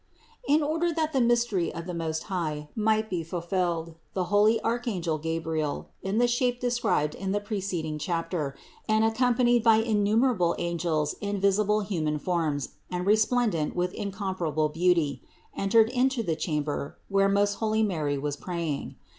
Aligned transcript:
131. 0.45 0.55
In 0.57 0.61
order 0.63 0.95
that 0.95 1.13
the 1.13 1.21
mystery 1.21 1.71
of 1.71 1.85
the 1.85 1.93
Most 1.93 2.23
High 2.23 2.69
might 2.75 3.07
be 3.07 3.21
fulfilled, 3.23 3.93
the 4.15 4.23
holy 4.33 4.59
archangel 4.63 5.19
Gabriel, 5.19 5.89
in 6.01 6.17
the 6.17 6.27
shape 6.27 6.59
described 6.59 7.13
in 7.13 7.33
the 7.33 7.39
preceding 7.39 7.99
chapter 7.99 8.55
and 8.89 9.03
accom 9.05 9.37
panied 9.37 9.61
by 9.61 9.75
innumerable 9.75 10.55
angels 10.57 11.13
in 11.21 11.39
visible 11.39 11.81
human 11.81 12.17
forms 12.17 12.69
and 12.89 13.05
resplendent 13.05 13.75
with 13.75 13.93
incomparable 13.93 14.69
beauty, 14.69 15.21
entered 15.55 15.89
into 15.91 16.23
the 16.23 16.35
chamber, 16.35 16.97
where 17.07 17.29
most 17.29 17.57
holy 17.61 17.83
Mary 17.83 18.17
was 18.17 18.35
praying. 18.35 18.95